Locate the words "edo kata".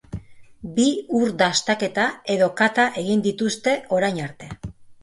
2.37-2.89